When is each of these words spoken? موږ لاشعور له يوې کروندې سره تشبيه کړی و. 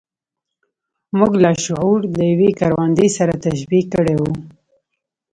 موږ 1.17 1.31
لاشعور 1.43 1.99
له 2.17 2.23
يوې 2.31 2.49
کروندې 2.59 3.07
سره 3.17 3.33
تشبيه 3.45 3.83
کړی 3.93 4.15
و. 4.19 4.23